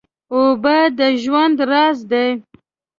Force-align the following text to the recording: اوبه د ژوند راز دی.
اوبه 0.35 0.77
د 0.97 0.99
ژوند 1.23 1.57
راز 1.71 1.97
دی. 2.11 2.29